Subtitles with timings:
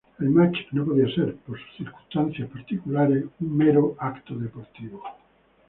[0.19, 5.03] El match no podía ser, por sus circunstancias particulares, un mero evento deportivo.